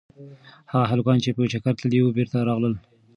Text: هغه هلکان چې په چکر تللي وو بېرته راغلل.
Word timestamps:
هغه 0.71 0.85
هلکان 0.91 1.17
چې 1.23 1.29
په 1.35 1.41
چکر 1.53 1.73
تللي 1.79 1.99
وو 2.01 2.15
بېرته 2.17 2.37
راغلل. 2.49 2.73